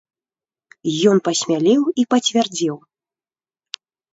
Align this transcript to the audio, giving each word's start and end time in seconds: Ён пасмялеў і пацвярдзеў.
Ён 1.11 1.17
пасмялеў 1.27 1.81
і 2.05 2.09
пацвярдзеў. 2.15 2.77